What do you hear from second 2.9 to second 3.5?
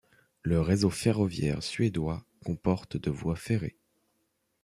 de voies